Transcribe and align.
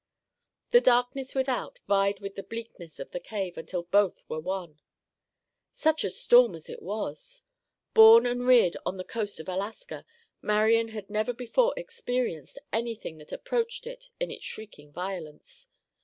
The 0.71 0.81
darkness 0.81 1.35
without 1.35 1.79
vied 1.87 2.21
with 2.21 2.33
the 2.33 2.41
bleakness 2.41 2.99
of 2.99 3.11
the 3.11 3.19
cave 3.19 3.55
until 3.55 3.83
both 3.83 4.23
were 4.27 4.39
one. 4.39 4.81
Such 5.75 6.03
a 6.03 6.09
storm 6.09 6.55
as 6.55 6.71
it 6.71 6.81
was! 6.81 7.43
Born 7.93 8.25
and 8.25 8.47
reared 8.47 8.75
on 8.83 8.97
the 8.97 9.03
coast 9.03 9.39
of 9.39 9.47
Alaska, 9.47 10.03
Marian 10.41 10.87
had 10.87 11.11
never 11.11 11.33
before 11.33 11.75
experienced 11.77 12.57
anything 12.73 13.19
that 13.19 13.31
approached 13.31 13.85
it 13.85 14.09
in 14.19 14.31
its 14.31 14.43
shrieking 14.43 14.91
violence. 14.91 15.67